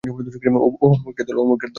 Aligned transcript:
ওহ, 0.79 0.93
মূর্খের 1.03 1.25
দল! 1.29 1.37